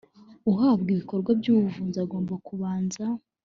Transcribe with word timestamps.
uhabwa 0.51 0.89
ibikorwa 0.93 1.29
by 1.39 1.47
ubuvuzi 1.53 1.97
agomba 2.05 2.33
kubanza 2.47 3.03